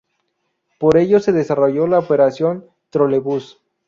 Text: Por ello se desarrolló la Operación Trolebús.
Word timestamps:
Por 0.79 0.97
ello 0.97 1.19
se 1.19 1.31
desarrolló 1.31 1.85
la 1.85 1.99
Operación 1.99 2.65
Trolebús. 2.89 3.61